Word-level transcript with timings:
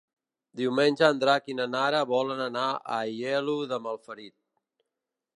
Diumenge 0.59 1.09
en 1.15 1.19
Drac 1.23 1.51
i 1.53 1.55
na 1.57 1.67
Nara 1.73 1.99
volen 2.11 2.41
anar 2.45 2.63
a 2.69 2.79
Aielo 2.95 3.55
de 3.75 3.79
Malferit. 3.89 4.35